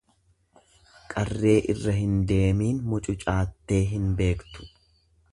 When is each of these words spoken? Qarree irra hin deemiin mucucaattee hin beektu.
Qarree 1.09 1.51
irra 1.73 1.93
hin 1.97 2.15
deemiin 2.31 2.79
mucucaattee 2.93 3.83
hin 3.91 4.09
beektu. 4.23 4.67